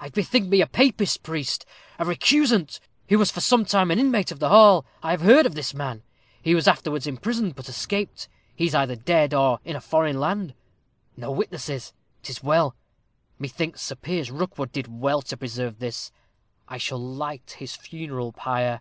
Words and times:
I 0.00 0.08
bethink 0.08 0.48
me 0.48 0.60
a 0.60 0.66
Papist 0.66 1.22
priest 1.22 1.64
a 2.00 2.04
recusant 2.04 2.80
who 3.08 3.16
was 3.16 3.30
for 3.30 3.40
some 3.40 3.64
time 3.64 3.92
an 3.92 4.00
inmate 4.00 4.32
of 4.32 4.40
the 4.40 4.48
hall. 4.48 4.84
I 5.04 5.12
have 5.12 5.20
heard 5.20 5.46
of 5.46 5.54
this 5.54 5.72
man 5.72 6.02
he 6.42 6.52
was 6.52 6.66
afterwards 6.66 7.06
imprisoned, 7.06 7.54
but 7.54 7.68
escaped 7.68 8.28
he 8.56 8.66
is 8.66 8.74
either 8.74 8.96
dead 8.96 9.32
or 9.32 9.60
in 9.64 9.76
a 9.76 9.80
foreign 9.80 10.18
land. 10.18 10.54
No 11.16 11.30
witnesses 11.30 11.92
'tis 12.24 12.42
well! 12.42 12.74
Methinks 13.38 13.80
Sir 13.82 13.94
Piers 13.94 14.32
Rookwood 14.32 14.72
did 14.72 14.88
well 14.88 15.22
to 15.22 15.36
preserve 15.36 15.78
this. 15.78 16.10
It 16.68 16.80
shall 16.82 16.98
light 16.98 17.52
his 17.60 17.76
funeral 17.76 18.32
pyre. 18.32 18.80